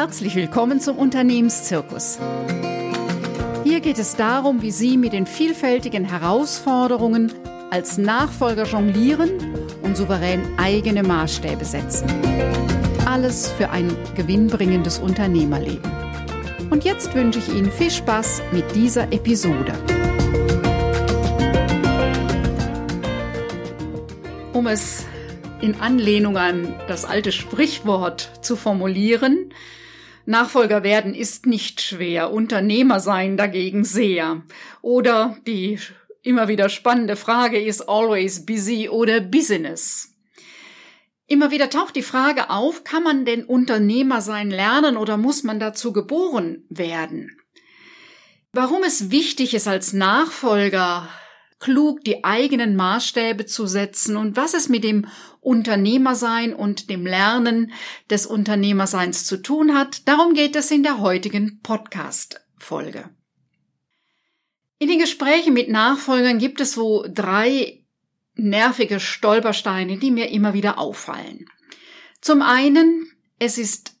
[0.00, 2.18] Herzlich willkommen zum Unternehmenszirkus.
[3.64, 7.30] Hier geht es darum, wie Sie mit den vielfältigen Herausforderungen
[7.68, 9.28] als Nachfolger jonglieren
[9.82, 12.08] und souverän eigene Maßstäbe setzen.
[13.04, 15.92] Alles für ein gewinnbringendes Unternehmerleben.
[16.70, 19.74] Und jetzt wünsche ich Ihnen viel Spaß mit dieser Episode.
[24.54, 25.04] Um es
[25.60, 29.52] in Anlehnung an das alte Sprichwort zu formulieren,
[30.26, 34.42] Nachfolger werden ist nicht schwer, Unternehmer sein dagegen sehr.
[34.82, 35.78] Oder die
[36.22, 40.14] immer wieder spannende Frage ist always busy oder business.
[41.26, 45.60] Immer wieder taucht die Frage auf, kann man denn Unternehmer sein lernen oder muss man
[45.60, 47.36] dazu geboren werden?
[48.52, 51.08] Warum es wichtig ist, als Nachfolger
[51.60, 55.06] klug die eigenen Maßstäbe zu setzen und was es mit dem
[55.40, 57.72] Unternehmersein und dem Lernen
[58.08, 63.10] des Unternehmerseins zu tun hat, darum geht es in der heutigen Podcast-Folge.
[64.78, 67.84] In den Gesprächen mit Nachfolgern gibt es so drei
[68.34, 71.44] nervige Stolpersteine, die mir immer wieder auffallen.
[72.22, 73.06] Zum einen,
[73.38, 73.99] es ist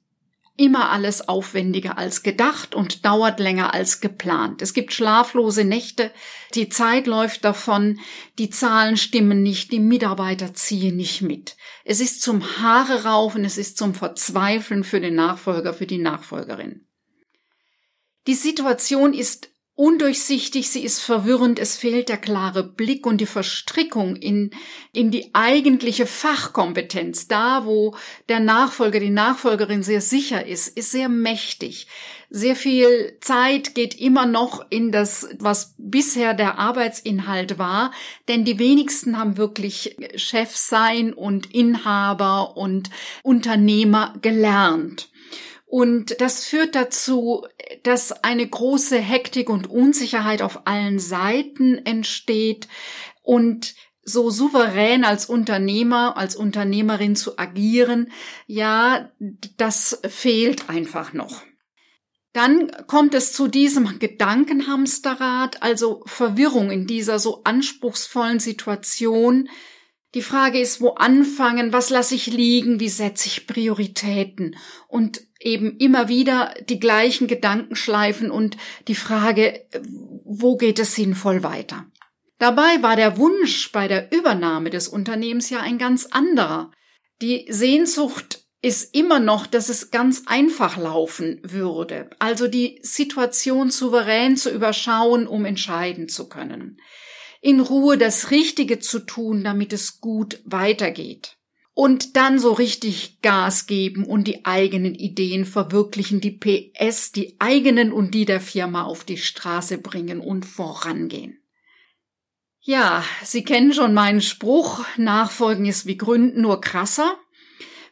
[0.60, 4.60] immer alles aufwendiger als gedacht und dauert länger als geplant.
[4.60, 6.12] Es gibt schlaflose Nächte,
[6.54, 7.98] die Zeit läuft davon,
[8.38, 11.56] die Zahlen stimmen nicht, die Mitarbeiter ziehen nicht mit.
[11.84, 16.86] Es ist zum Haare raufen, es ist zum Verzweifeln für den Nachfolger, für die Nachfolgerin.
[18.26, 19.48] Die Situation ist
[19.80, 24.50] undurchsichtig, sie ist verwirrend, es fehlt der klare Blick und die Verstrickung in,
[24.92, 27.28] in die eigentliche Fachkompetenz.
[27.28, 27.96] Da, wo
[28.28, 31.86] der Nachfolger, die Nachfolgerin sehr sicher ist, ist sehr mächtig.
[32.28, 37.90] Sehr viel Zeit geht immer noch in das, was bisher der Arbeitsinhalt war,
[38.28, 42.90] denn die wenigsten haben wirklich Chef sein und Inhaber und
[43.22, 45.09] Unternehmer gelernt.
[45.70, 47.46] Und das führt dazu,
[47.84, 52.66] dass eine große Hektik und Unsicherheit auf allen Seiten entsteht
[53.22, 58.10] und so souverän als Unternehmer, als Unternehmerin zu agieren,
[58.48, 59.12] ja,
[59.58, 61.42] das fehlt einfach noch.
[62.32, 69.48] Dann kommt es zu diesem Gedankenhamsterrad, also Verwirrung in dieser so anspruchsvollen Situation,
[70.14, 74.56] die Frage ist, wo anfangen, was lasse ich liegen, wie setze ich Prioritäten?
[74.88, 78.56] Und eben immer wieder die gleichen Gedanken schleifen und
[78.88, 79.64] die Frage,
[80.24, 81.86] wo geht es sinnvoll weiter.
[82.38, 86.72] Dabei war der Wunsch bei der Übernahme des Unternehmens ja ein ganz anderer.
[87.22, 94.36] Die Sehnsucht ist immer noch, dass es ganz einfach laufen würde, also die Situation souverän
[94.36, 96.78] zu überschauen, um entscheiden zu können
[97.40, 101.36] in Ruhe das Richtige zu tun, damit es gut weitergeht.
[101.72, 107.92] Und dann so richtig Gas geben und die eigenen Ideen verwirklichen, die PS, die eigenen
[107.92, 111.40] und die der Firma auf die Straße bringen und vorangehen.
[112.62, 117.18] Ja, Sie kennen schon meinen Spruch, Nachfolgen ist wie Gründen nur krasser.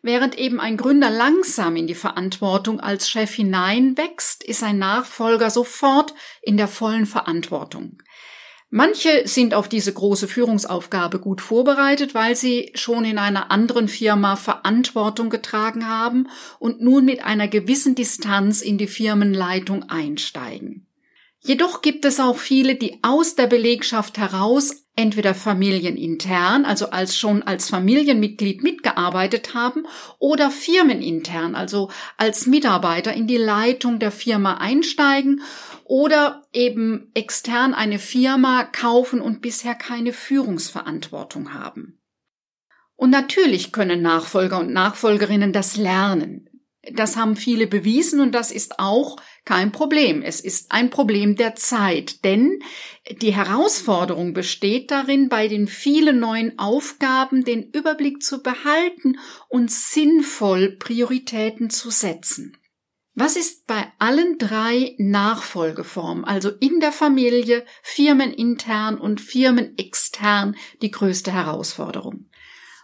[0.02, 6.14] Während eben ein Gründer langsam in die Verantwortung als Chef hineinwächst, ist ein Nachfolger sofort
[6.42, 7.98] in der vollen Verantwortung.
[8.70, 14.36] Manche sind auf diese große Führungsaufgabe gut vorbereitet, weil sie schon in einer anderen Firma
[14.36, 20.86] Verantwortung getragen haben und nun mit einer gewissen Distanz in die Firmenleitung einsteigen.
[21.40, 27.44] Jedoch gibt es auch viele, die aus der Belegschaft heraus entweder familienintern, also als schon
[27.44, 29.86] als Familienmitglied mitgearbeitet haben,
[30.18, 35.40] oder firmenintern, also als Mitarbeiter in die Leitung der Firma einsteigen
[35.88, 41.98] oder eben extern eine Firma kaufen und bisher keine Führungsverantwortung haben.
[42.94, 46.50] Und natürlich können Nachfolger und Nachfolgerinnen das lernen.
[46.92, 50.22] Das haben viele bewiesen und das ist auch kein Problem.
[50.22, 52.60] Es ist ein Problem der Zeit, denn
[53.22, 59.18] die Herausforderung besteht darin, bei den vielen neuen Aufgaben den Überblick zu behalten
[59.48, 62.56] und sinnvoll Prioritäten zu setzen.
[63.20, 71.32] Was ist bei allen drei Nachfolgeformen, also in der Familie, firmenintern und firmenextern, die größte
[71.32, 72.26] Herausforderung?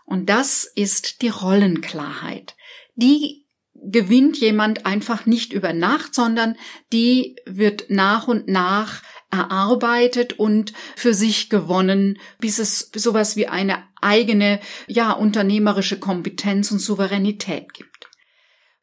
[0.04, 2.56] Und das ist die Rollenklarheit.
[2.96, 6.56] Die gewinnt jemand einfach nicht über Nacht, sondern
[6.92, 13.84] die wird nach und nach erarbeitet und für sich gewonnen, bis es sowas wie eine
[14.00, 14.58] eigene,
[14.88, 17.93] ja, unternehmerische Kompetenz und Souveränität gibt.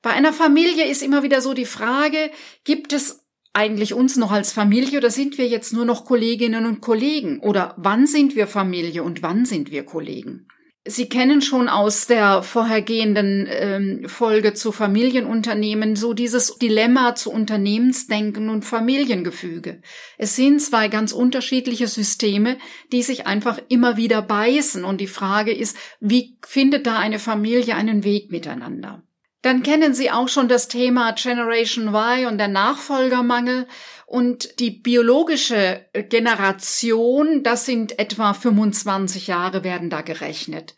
[0.02, 2.32] Bei einer Familie ist immer wieder so die Frage,
[2.64, 6.82] gibt es eigentlich uns noch als Familie oder sind wir jetzt nur noch Kolleginnen und
[6.82, 7.40] Kollegen?
[7.40, 10.48] Oder wann sind wir Familie und wann sind wir Kollegen?
[10.84, 18.50] Sie kennen schon aus der vorhergehenden ähm, Folge zu Familienunternehmen so dieses Dilemma zu Unternehmensdenken
[18.50, 19.84] und Familiengefüge.
[20.18, 22.58] Es sind zwei ganz unterschiedliche Systeme,
[22.92, 27.76] die sich einfach immer wieder beißen und die Frage ist, wie findet da eine Familie
[27.76, 29.04] einen Weg miteinander?
[29.42, 33.68] Dann kennen Sie auch schon das Thema Generation Y und der Nachfolgermangel
[34.06, 40.76] und die biologische Generation, das sind etwa 25 Jahre, werden da gerechnet.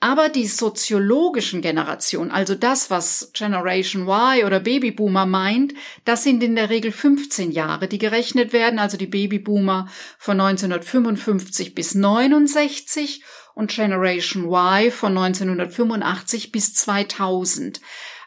[0.00, 5.74] Aber die soziologischen Generationen, also das, was Generation Y oder Babyboomer meint,
[6.04, 11.74] das sind in der Regel 15 Jahre, die gerechnet werden, also die Babyboomer von 1955
[11.74, 13.24] bis 69
[13.58, 17.80] und Generation Y von 1985 bis 2000.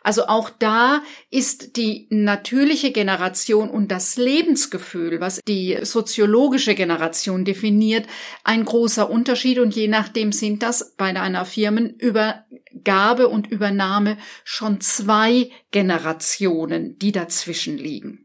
[0.04, 8.08] Also auch da ist die natürliche Generation und das Lebensgefühl, was die soziologische Generation definiert,
[8.44, 15.50] ein großer Unterschied und je nachdem sind das bei einer Firmenübergabe und Übernahme schon zwei
[15.72, 18.21] Generationen, die dazwischen liegen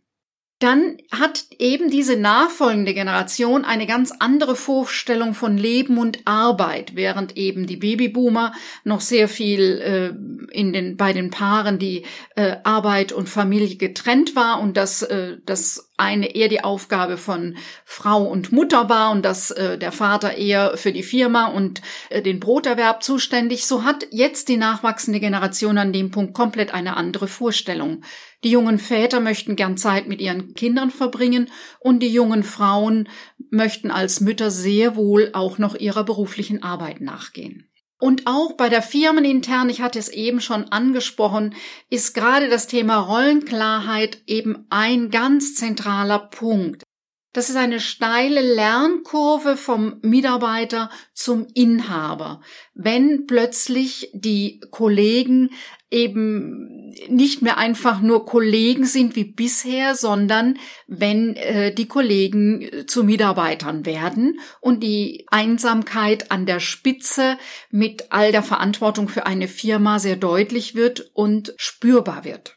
[0.59, 7.37] dann hat eben diese nachfolgende Generation eine ganz andere Vorstellung von Leben und Arbeit, während
[7.37, 12.05] eben die Babyboomer noch sehr viel äh, in den bei den Paaren die
[12.37, 17.57] äh, Arbeit und Familie getrennt war und dass äh, das eine eher die Aufgabe von
[17.85, 22.23] Frau und Mutter war und dass äh, der Vater eher für die Firma und äh,
[22.23, 27.29] den Broterwerb zuständig, so hat jetzt die nachwachsende Generation an dem Punkt komplett eine andere
[27.29, 28.03] Vorstellung.
[28.45, 31.51] Die jungen Väter möchten gern Zeit mit ihren Kindern verbringen
[31.81, 33.09] und die jungen Frauen
[33.51, 37.69] möchten als Mütter sehr wohl auch noch ihrer beruflichen Arbeit nachgehen.
[37.99, 41.55] Und auch bei der Firmenintern, ich hatte es eben schon angesprochen,
[41.89, 46.83] ist gerade das Thema Rollenklarheit eben ein ganz zentraler Punkt.
[47.33, 52.41] Das ist eine steile Lernkurve vom Mitarbeiter zum Inhaber.
[52.73, 55.51] Wenn plötzlich die Kollegen
[55.91, 62.87] eben nicht mehr einfach nur Kollegen sind wie bisher, sondern wenn äh, die Kollegen äh,
[62.87, 67.39] zu Mitarbeitern werden und die Einsamkeit an der Spitze
[67.71, 72.57] mit all der Verantwortung für eine Firma sehr deutlich wird und spürbar wird.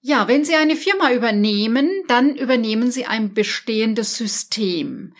[0.00, 5.14] Ja, wenn Sie eine Firma übernehmen, dann übernehmen Sie ein bestehendes System.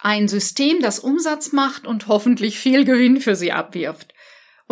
[0.00, 4.11] Ein System, das Umsatz macht und hoffentlich viel Gewinn für Sie abwirft.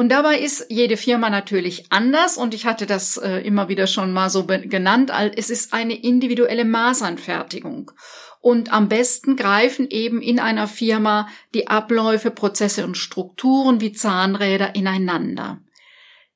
[0.00, 4.14] Und dabei ist jede Firma natürlich anders und ich hatte das äh, immer wieder schon
[4.14, 7.90] mal so genannt, es ist eine individuelle Maßanfertigung.
[8.40, 14.74] Und am besten greifen eben in einer Firma die Abläufe, Prozesse und Strukturen wie Zahnräder
[14.74, 15.60] ineinander.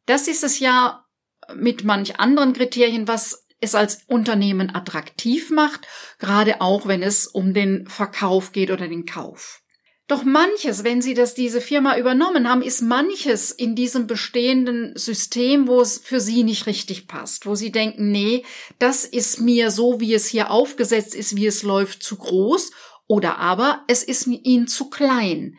[0.05, 1.07] Das ist es ja
[1.55, 5.89] mit manch anderen Kriterien, was es als Unternehmen attraktiv macht,
[6.19, 9.64] gerade auch wenn es um den Verkauf geht oder den Kauf.
[10.07, 15.67] Doch manches, wenn Sie das diese Firma übernommen haben, ist manches in diesem bestehenden System,
[15.67, 18.45] wo es für Sie nicht richtig passt, wo Sie denken, nee,
[18.79, 22.71] das ist mir so, wie es hier aufgesetzt ist, wie es läuft, zu groß
[23.07, 25.57] oder aber es ist Ihnen zu klein.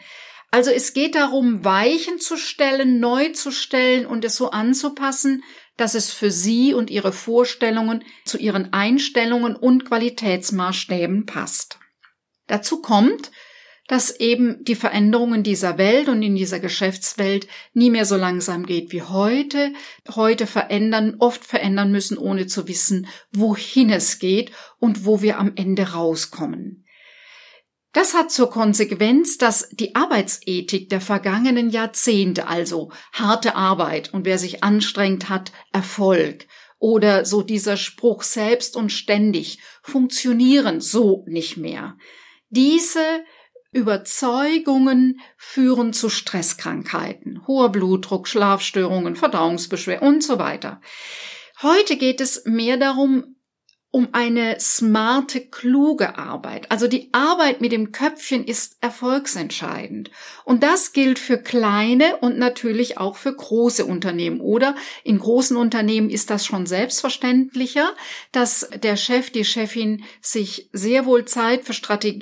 [0.51, 5.43] Also es geht darum, Weichen zu stellen, neu zu stellen und es so anzupassen,
[5.75, 11.79] dass es für Sie und Ihre Vorstellungen zu Ihren Einstellungen und Qualitätsmaßstäben passt.
[12.47, 13.31] Dazu kommt,
[13.87, 18.91] dass eben die Veränderungen dieser Welt und in dieser Geschäftswelt nie mehr so langsam geht
[18.91, 19.73] wie heute,
[20.15, 25.53] heute verändern, oft verändern müssen, ohne zu wissen, wohin es geht und wo wir am
[25.55, 26.85] Ende rauskommen.
[27.93, 34.37] Das hat zur Konsequenz, dass die Arbeitsethik der vergangenen Jahrzehnte, also harte Arbeit und wer
[34.37, 41.97] sich anstrengt hat, Erfolg, oder so dieser Spruch selbst und ständig funktionieren so nicht mehr.
[42.49, 43.23] Diese
[43.75, 50.79] Überzeugungen führen zu Stresskrankheiten, hoher Blutdruck, Schlafstörungen, Verdauungsbeschwerden und so weiter.
[51.61, 53.34] Heute geht es mehr darum,
[53.95, 56.69] um eine smarte, kluge Arbeit.
[56.69, 60.11] Also die Arbeit mit dem Köpfchen ist erfolgsentscheidend.
[60.43, 64.41] Und das gilt für kleine und natürlich auch für große Unternehmen.
[64.41, 64.75] Oder
[65.05, 67.93] in großen Unternehmen ist das schon selbstverständlicher,
[68.33, 71.71] dass der Chef, die Chefin sich sehr wohl Zeit für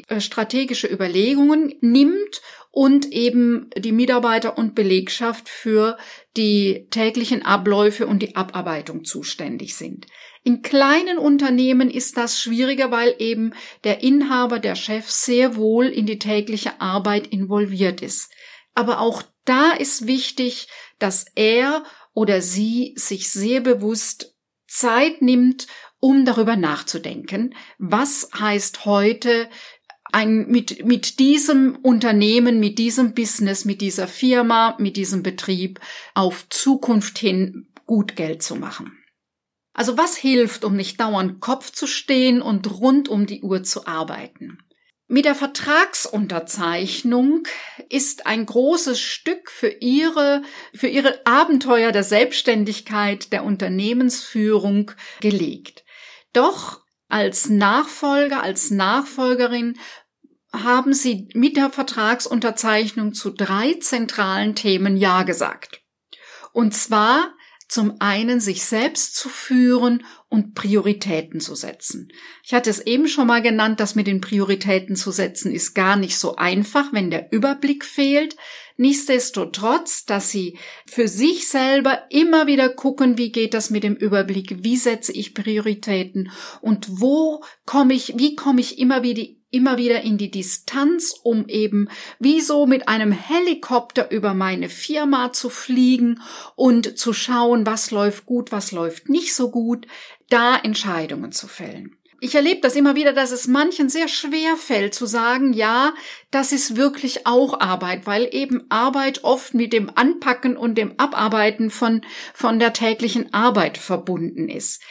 [0.10, 2.44] äh, strategische Überlegungen nimmt
[2.76, 5.96] und eben die Mitarbeiter und Belegschaft für
[6.36, 10.08] die täglichen Abläufe und die Abarbeitung zuständig sind.
[10.44, 13.54] In kleinen Unternehmen ist das schwieriger, weil eben
[13.84, 18.32] der Inhaber, der Chef sehr wohl in die tägliche Arbeit involviert ist.
[18.74, 21.84] Aber auch da ist wichtig, dass er
[22.16, 24.36] oder sie sich sehr bewusst
[24.68, 25.68] Zeit nimmt,
[26.00, 29.48] um darüber nachzudenken, was heißt heute
[30.14, 35.80] ein, mit, mit diesem Unternehmen, mit diesem Business, mit dieser Firma, mit diesem Betrieb
[36.14, 38.98] auf Zukunft hin gut Geld zu machen.
[39.74, 43.88] Also was hilft, um nicht dauernd Kopf zu stehen und rund um die Uhr zu
[43.88, 44.60] arbeiten?
[45.08, 47.44] Mit der Vertragsunterzeichnung
[47.90, 50.44] ist ein großes Stück für ihre,
[50.74, 55.84] für ihre Abenteuer der Selbstständigkeit, der Unternehmensführung gelegt.
[56.34, 59.78] Doch als Nachfolger, als Nachfolgerin
[60.54, 65.82] haben sie mit der Vertragsunterzeichnung zu drei zentralen Themen Ja gesagt.
[66.54, 67.34] Und zwar
[67.68, 72.10] zum einen sich selbst zu führen und Prioritäten zu setzen.
[72.44, 75.96] Ich hatte es eben schon mal genannt, dass mit den Prioritäten zu setzen ist gar
[75.96, 78.36] nicht so einfach, wenn der Überblick fehlt.
[78.78, 84.64] Nichtsdestotrotz, dass sie für sich selber immer wieder gucken, wie geht das mit dem Überblick,
[84.64, 90.02] wie setze ich Prioritäten und wo komme ich, wie komme ich immer wieder immer wieder
[90.02, 91.88] in die Distanz, um eben
[92.18, 96.22] wie so mit einem Helikopter über meine Firma zu fliegen
[96.56, 99.86] und zu schauen, was läuft gut, was läuft nicht so gut,
[100.30, 101.96] da Entscheidungen zu fällen.
[102.24, 105.94] Ich erlebe das immer wieder, dass es manchen sehr schwer fällt zu sagen, ja,
[106.32, 111.70] das ist wirklich auch Arbeit, weil eben Arbeit oft mit dem Anpacken und dem Abarbeiten
[111.70, 112.00] von,
[112.34, 114.82] von der täglichen Arbeit verbunden ist.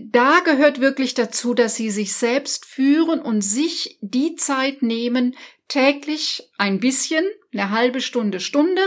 [0.00, 5.36] Da gehört wirklich dazu, dass sie sich selbst führen und sich die Zeit nehmen,
[5.68, 8.82] täglich ein bisschen, eine halbe Stunde, Stunde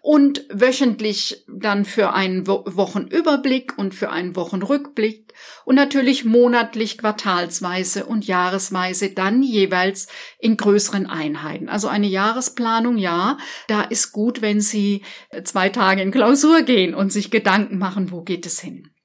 [0.00, 8.26] und wöchentlich dann für einen Wochenüberblick und für einen Wochenrückblick und natürlich monatlich, quartalsweise und
[8.26, 10.08] jahresweise dann jeweils
[10.38, 11.68] in größeren Einheiten.
[11.68, 13.36] Also eine Jahresplanung, ja,
[13.68, 15.02] da ist gut, wenn Sie
[15.44, 18.95] zwei Tage in Klausur gehen und sich Gedanken machen, wo geht es hin.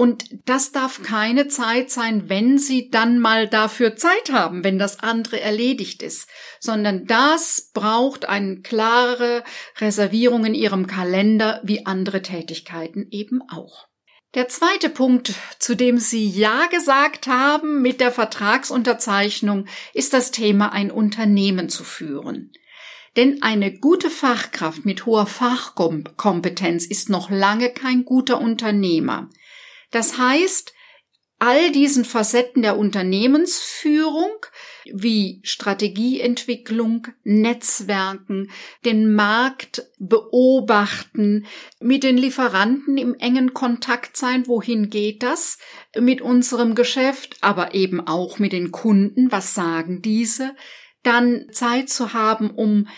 [0.00, 5.00] Und das darf keine Zeit sein, wenn Sie dann mal dafür Zeit haben, wenn das
[5.00, 6.28] andere erledigt ist,
[6.60, 9.42] sondern das braucht eine klare
[9.78, 13.88] Reservierung in Ihrem Kalender wie andere Tätigkeiten eben auch.
[14.34, 20.72] Der zweite Punkt, zu dem Sie Ja gesagt haben mit der Vertragsunterzeichnung, ist das Thema,
[20.72, 22.52] ein Unternehmen zu führen.
[23.16, 29.28] Denn eine gute Fachkraft mit hoher Fachkompetenz ist noch lange kein guter Unternehmer.
[29.90, 30.72] Das heißt,
[31.38, 34.30] all diesen Facetten der Unternehmensführung
[34.92, 38.50] wie Strategieentwicklung, Netzwerken,
[38.84, 41.46] den Markt beobachten,
[41.80, 45.58] mit den Lieferanten im engen Kontakt sein, wohin geht das
[45.98, 50.56] mit unserem Geschäft, aber eben auch mit den Kunden, was sagen diese,
[51.02, 52.88] dann Zeit zu haben, um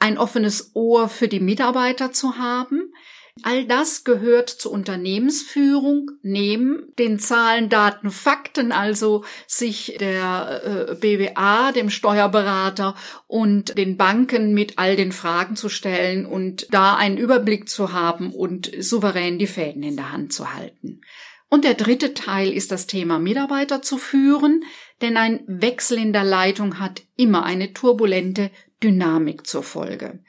[0.00, 2.92] ein offenes Ohr für die Mitarbeiter zu haben,
[3.40, 11.72] All das gehört zur Unternehmensführung neben den Zahlen, Daten, Fakten, also sich der äh, BWA,
[11.72, 12.94] dem Steuerberater
[13.26, 18.34] und den Banken mit all den Fragen zu stellen und da einen Überblick zu haben
[18.34, 21.00] und souverän die Fäden in der Hand zu halten.
[21.48, 24.64] Und der dritte Teil ist das Thema Mitarbeiter zu führen,
[25.00, 28.50] denn ein Wechsel in der Leitung hat immer eine turbulente
[28.82, 30.20] Dynamik zur Folge.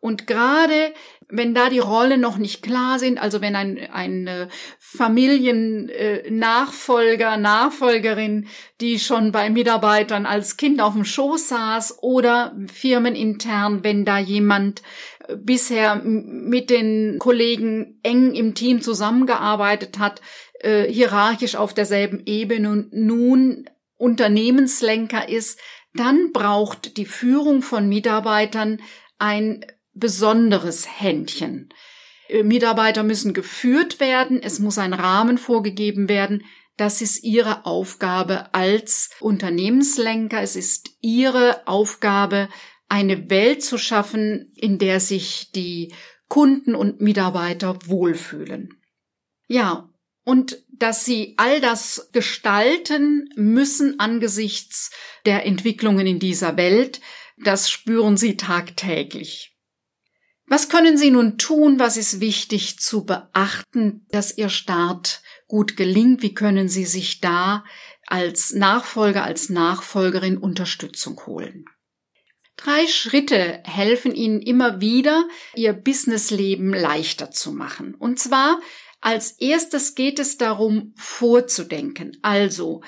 [0.00, 0.94] Und gerade
[1.30, 8.46] wenn da die Rollen noch nicht klar sind, also wenn ein, ein äh, Familiennachfolger, Nachfolgerin,
[8.80, 14.82] die schon bei Mitarbeitern als Kind auf dem Schoß saß oder firmenintern, wenn da jemand
[15.28, 20.20] äh, bisher mit den Kollegen eng im Team zusammengearbeitet hat,
[20.60, 25.58] äh, hierarchisch auf derselben Ebene und nun Unternehmenslenker ist,
[25.94, 28.80] dann braucht die Führung von Mitarbeitern
[29.18, 31.72] ein besonderes Händchen.
[32.28, 36.44] Äh, Mitarbeiter müssen geführt werden, es muss ein Rahmen vorgegeben werden.
[36.76, 40.40] Das ist ihre Aufgabe als Unternehmenslenker.
[40.40, 42.48] Es ist ihre Aufgabe,
[42.88, 45.92] eine Welt zu schaffen, in der sich die
[46.28, 48.80] Kunden und Mitarbeiter wohlfühlen.
[49.46, 49.90] Ja,
[50.24, 54.90] und dass sie all das gestalten müssen angesichts
[55.26, 57.00] der Entwicklungen in dieser Welt,
[57.36, 59.49] das spüren sie tagtäglich.
[60.50, 61.78] Was können Sie nun tun?
[61.78, 66.22] Was ist wichtig zu beachten, dass Ihr Start gut gelingt?
[66.22, 67.64] Wie können Sie sich da
[68.08, 71.66] als Nachfolger, als Nachfolgerin Unterstützung holen?
[72.56, 77.94] Drei Schritte helfen Ihnen immer wieder, Ihr Businessleben leichter zu machen.
[77.94, 78.60] Und zwar
[79.00, 82.18] als erstes geht es darum, vorzudenken.
[82.22, 82.82] Also,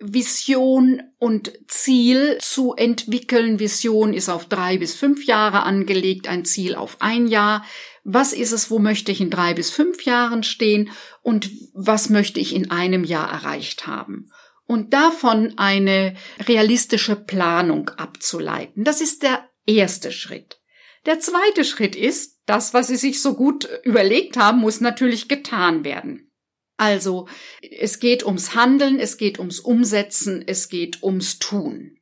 [0.00, 3.58] Vision und Ziel zu entwickeln.
[3.58, 7.64] Vision ist auf drei bis fünf Jahre angelegt, ein Ziel auf ein Jahr.
[8.02, 10.90] Was ist es, wo möchte ich in drei bis fünf Jahren stehen
[11.22, 14.30] und was möchte ich in einem Jahr erreicht haben?
[14.70, 16.14] und davon eine
[16.46, 18.84] realistische Planung abzuleiten.
[18.84, 20.60] Das ist der erste Schritt.
[21.06, 25.84] Der zweite Schritt ist, das, was Sie sich so gut überlegt haben, muss natürlich getan
[25.84, 26.29] werden.
[26.80, 27.28] Also,
[27.60, 31.98] es geht ums Handeln, es geht ums Umsetzen, es geht ums Tun.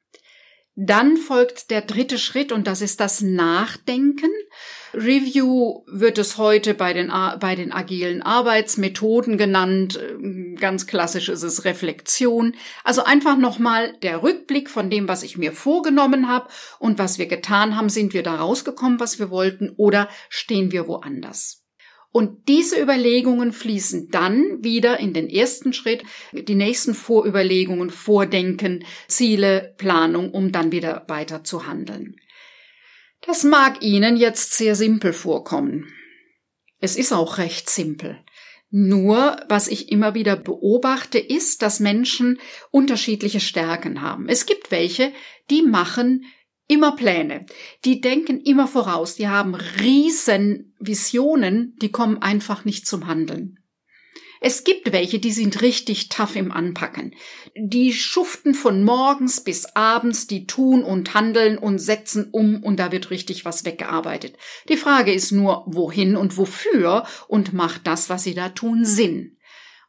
[0.76, 4.30] Dann folgt der dritte Schritt und das ist das Nachdenken.
[4.94, 9.98] Review wird es heute bei den, bei den agilen Arbeitsmethoden genannt.
[10.60, 12.54] Ganz klassisch ist es Reflexion.
[12.84, 17.26] Also einfach nochmal der Rückblick von dem, was ich mir vorgenommen habe und was wir
[17.26, 17.88] getan haben.
[17.88, 21.57] Sind wir da rausgekommen, was wir wollten oder stehen wir woanders?
[22.18, 29.76] Und diese Überlegungen fließen dann wieder in den ersten Schritt, die nächsten Vorüberlegungen, Vordenken, Ziele,
[29.78, 32.16] Planung, um dann wieder weiter zu handeln.
[33.20, 35.92] Das mag Ihnen jetzt sehr simpel vorkommen.
[36.80, 38.18] Es ist auch recht simpel.
[38.68, 42.40] Nur, was ich immer wieder beobachte, ist, dass Menschen
[42.72, 44.28] unterschiedliche Stärken haben.
[44.28, 45.12] Es gibt welche,
[45.50, 46.24] die machen
[46.68, 47.46] immer Pläne.
[47.84, 49.16] Die denken immer voraus.
[49.16, 53.58] Die haben riesen Visionen, die kommen einfach nicht zum Handeln.
[54.40, 57.14] Es gibt welche, die sind richtig tough im Anpacken.
[57.56, 62.92] Die schuften von morgens bis abends, die tun und handeln und setzen um und da
[62.92, 64.36] wird richtig was weggearbeitet.
[64.68, 69.37] Die Frage ist nur, wohin und wofür und macht das, was sie da tun, Sinn?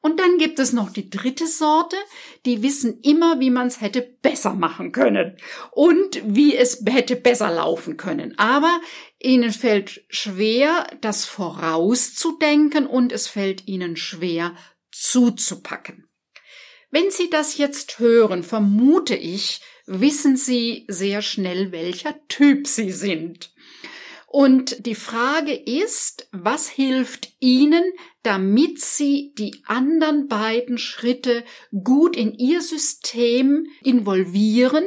[0.01, 1.98] Und dann gibt es noch die dritte Sorte,
[2.46, 5.36] die wissen immer, wie man es hätte besser machen können
[5.72, 8.38] und wie es hätte besser laufen können.
[8.38, 8.79] Aber
[9.20, 14.56] ihnen fällt schwer, das vorauszudenken und es fällt ihnen schwer,
[14.91, 16.08] zuzupacken.
[16.91, 23.51] Wenn Sie das jetzt hören, vermute ich, wissen Sie sehr schnell, welcher Typ Sie sind.
[24.31, 27.83] Und die Frage ist, was hilft Ihnen,
[28.21, 31.43] damit Sie die anderen beiden Schritte
[31.83, 34.86] gut in Ihr System involvieren,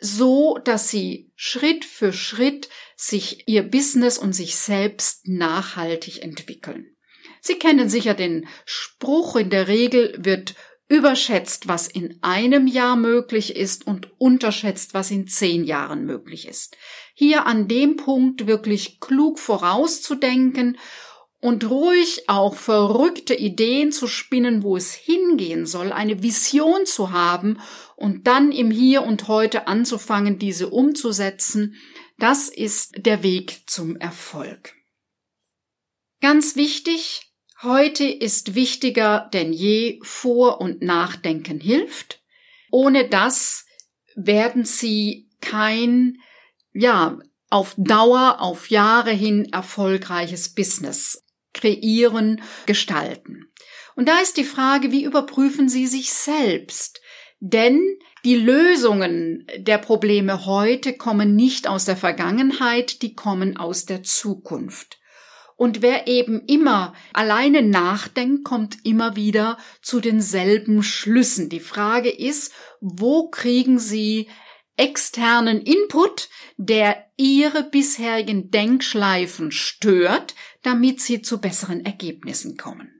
[0.00, 6.96] so dass Sie Schritt für Schritt sich Ihr Business und sich selbst nachhaltig entwickeln.
[7.40, 10.56] Sie kennen sicher den Spruch, in der Regel wird
[10.88, 16.76] überschätzt, was in einem Jahr möglich ist und unterschätzt, was in zehn Jahren möglich ist.
[17.14, 20.76] Hier an dem Punkt wirklich klug vorauszudenken
[21.40, 27.60] und ruhig auch verrückte Ideen zu spinnen, wo es hingehen soll, eine Vision zu haben
[27.96, 31.76] und dann im Hier und heute anzufangen, diese umzusetzen,
[32.18, 34.74] das ist der Weg zum Erfolg.
[36.20, 37.33] Ganz wichtig,
[37.64, 42.20] Heute ist wichtiger denn je Vor- und Nachdenken hilft.
[42.70, 43.64] Ohne das
[44.14, 46.18] werden Sie kein,
[46.74, 51.24] ja, auf Dauer, auf Jahre hin erfolgreiches Business
[51.54, 53.50] kreieren, gestalten.
[53.96, 57.00] Und da ist die Frage, wie überprüfen Sie sich selbst?
[57.40, 57.80] Denn
[58.26, 64.98] die Lösungen der Probleme heute kommen nicht aus der Vergangenheit, die kommen aus der Zukunft.
[65.56, 71.48] Und wer eben immer alleine nachdenkt, kommt immer wieder zu denselben Schlüssen.
[71.48, 74.28] Die Frage ist, wo kriegen Sie
[74.76, 82.90] externen Input, der Ihre bisherigen Denkschleifen stört, damit Sie zu besseren Ergebnissen kommen?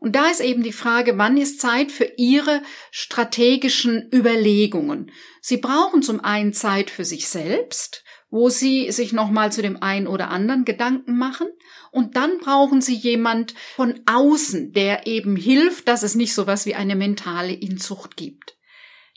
[0.00, 5.10] Und da ist eben die Frage, wann ist Zeit für Ihre strategischen Überlegungen?
[5.40, 8.04] Sie brauchen zum einen Zeit für sich selbst,
[8.34, 11.46] wo Sie sich nochmal zu dem einen oder anderen Gedanken machen.
[11.92, 16.66] Und dann brauchen Sie jemand von außen, der eben hilft, dass es nicht so was
[16.66, 18.56] wie eine mentale Inzucht gibt.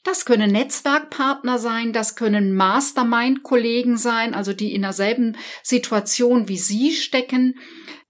[0.04, 6.92] Das können Netzwerkpartner sein, das können Mastermind-Kollegen sein, also die in derselben Situation wie Sie
[6.92, 7.56] stecken.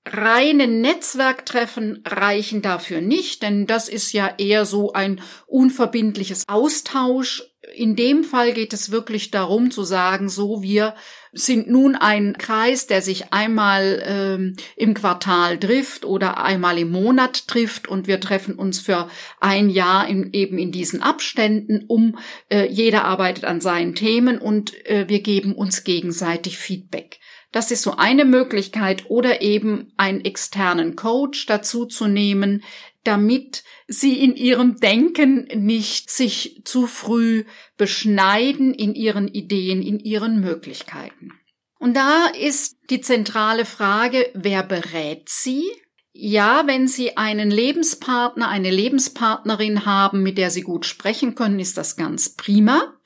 [0.06, 7.44] Reine Netzwerktreffen reichen dafür nicht, denn das ist ja eher so ein unverbindliches Austausch
[7.78, 10.96] in dem Fall geht es wirklich darum zu sagen, so wir
[11.32, 17.48] sind nun ein Kreis, der sich einmal ähm, im Quartal trifft oder einmal im Monat
[17.48, 19.10] trifft und wir treffen uns für
[19.40, 22.18] ein Jahr in, eben in diesen Abständen, um
[22.50, 27.20] äh, jeder arbeitet an seinen Themen und äh, wir geben uns gegenseitig Feedback.
[27.52, 32.64] Das ist so eine Möglichkeit oder eben einen externen Coach dazu zu nehmen,
[33.08, 37.46] damit sie in ihrem Denken nicht sich zu früh
[37.78, 41.32] beschneiden in ihren Ideen, in ihren Möglichkeiten.
[41.80, 45.64] Und da ist die zentrale Frage, wer berät sie?
[46.12, 51.78] Ja, wenn Sie einen Lebenspartner, eine Lebenspartnerin haben, mit der Sie gut sprechen können, ist
[51.78, 52.97] das ganz prima.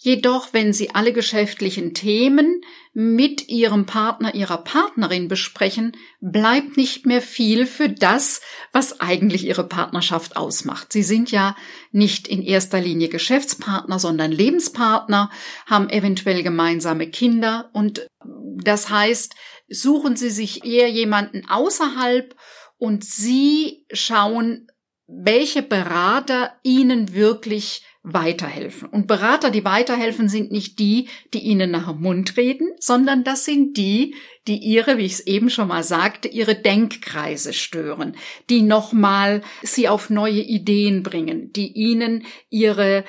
[0.00, 2.60] Jedoch, wenn Sie alle geschäftlichen Themen
[2.94, 8.40] mit Ihrem Partner, Ihrer Partnerin besprechen, bleibt nicht mehr viel für das,
[8.72, 10.92] was eigentlich Ihre Partnerschaft ausmacht.
[10.92, 11.56] Sie sind ja
[11.90, 15.32] nicht in erster Linie Geschäftspartner, sondern Lebenspartner,
[15.66, 19.34] haben eventuell gemeinsame Kinder und das heißt,
[19.68, 22.36] suchen Sie sich eher jemanden außerhalb
[22.76, 24.68] und Sie schauen,
[25.08, 27.82] welche Berater Ihnen wirklich
[28.12, 28.88] weiterhelfen.
[28.88, 33.44] Und Berater, die weiterhelfen, sind nicht die, die ihnen nach dem Mund reden, sondern das
[33.44, 34.14] sind die,
[34.46, 38.16] die ihre, wie ich es eben schon mal sagte, ihre Denkkreise stören,
[38.48, 43.04] die nochmal sie auf neue Ideen bringen, die ihnen ihre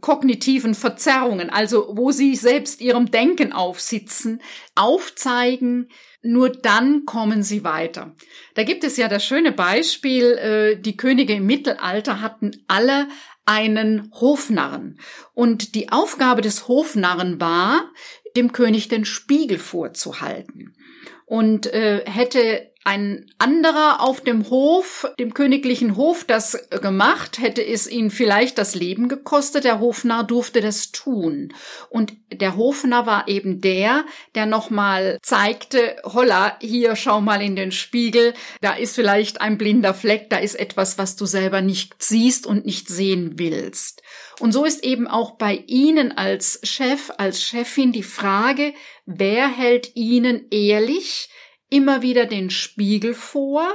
[0.00, 4.40] kognitiven Verzerrungen, also wo sie selbst ihrem Denken aufsitzen,
[4.74, 5.88] aufzeigen,
[6.22, 8.16] nur dann kommen sie weiter.
[8.54, 13.06] Da gibt es ja das schöne Beispiel, äh, die Könige im Mittelalter hatten alle
[13.46, 14.98] einen Hofnarren.
[15.32, 17.90] Und die Aufgabe des Hofnarren war,
[18.36, 20.76] dem König den Spiegel vorzuhalten.
[21.24, 27.90] Und äh, hätte ein anderer auf dem Hof, dem königlichen Hof, das gemacht, hätte es
[27.90, 29.64] ihn vielleicht das Leben gekostet.
[29.64, 31.52] Der Hofnarr durfte das tun.
[31.90, 34.04] Und der Hofnarr war eben der,
[34.36, 39.92] der nochmal zeigte, holla, hier schau mal in den Spiegel, da ist vielleicht ein blinder
[39.92, 44.00] Fleck, da ist etwas, was du selber nicht siehst und nicht sehen willst.
[44.38, 48.74] Und so ist eben auch bei Ihnen als Chef, als Chefin die Frage,
[49.06, 51.30] wer hält Ihnen ehrlich,
[51.68, 53.66] immer wieder den Spiegel vor,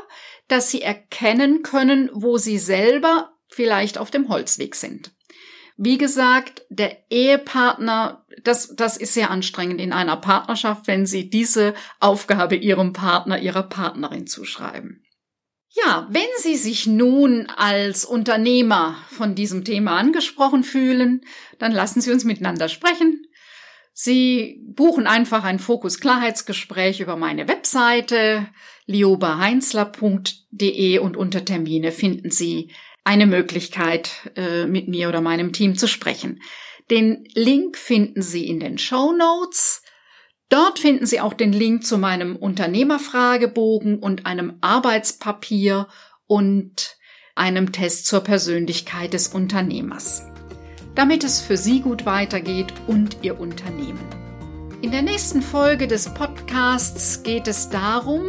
[0.48, 5.12] dass sie erkennen können, wo sie selber vielleicht auf dem Holzweg sind.
[5.78, 11.74] Wie gesagt, der Ehepartner, das, das ist sehr anstrengend in einer Partnerschaft, wenn Sie diese
[12.00, 15.04] Aufgabe Ihrem Partner, Ihrer Partnerin zuschreiben.
[15.70, 21.22] Ja, wenn Sie sich nun als Unternehmer von diesem Thema angesprochen fühlen,
[21.58, 23.26] dann lassen Sie uns miteinander sprechen.
[23.94, 28.48] Sie buchen einfach ein Fokus-Klarheitsgespräch über meine Webseite
[28.86, 32.72] liobaheinzler.de und unter Termine finden Sie
[33.04, 36.42] eine Möglichkeit, äh, mit mir oder meinem Team zu sprechen.
[36.90, 39.82] Den Link finden Sie in den Show Notes.
[40.50, 45.88] Dort finden Sie auch den Link zu meinem Unternehmerfragebogen und einem Arbeitspapier
[46.28, 46.98] und
[47.36, 50.31] einem Test zur Persönlichkeit des Unternehmers
[51.02, 54.06] damit es für Sie gut weitergeht und Ihr Unternehmen.
[54.84, 58.26] In der nächsten Folge des Podcasts geht es darum,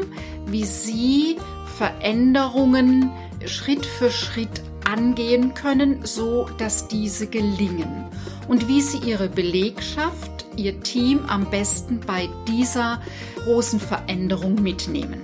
[0.47, 1.37] wie Sie
[1.77, 3.11] Veränderungen
[3.45, 8.07] Schritt für Schritt angehen können, so dass diese gelingen
[8.49, 13.03] und wie Sie Ihre Belegschaft, Ihr Team am besten bei dieser
[13.45, 15.21] großen Veränderung mitnehmen.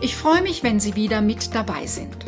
[0.00, 2.26] Ich freue mich, wenn Sie wieder mit dabei sind.